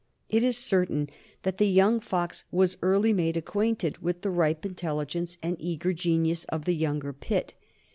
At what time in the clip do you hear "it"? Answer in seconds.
0.29-0.41